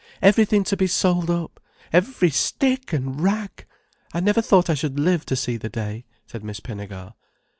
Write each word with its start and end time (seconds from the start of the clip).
Everything 0.23 0.63
to 0.63 0.75
be 0.75 0.87
sold 0.87 1.29
up. 1.29 1.59
Every 1.93 2.31
stick 2.31 2.91
and 2.91 3.21
rag! 3.21 3.67
I 4.15 4.19
never 4.19 4.41
thought 4.41 4.67
I 4.67 4.73
should 4.73 4.99
live 4.99 5.27
to 5.27 5.35
see 5.35 5.57
the 5.57 5.69
day," 5.69 6.05
said 6.25 6.43
Miss 6.43 6.59
Pinnegar. 6.59 7.13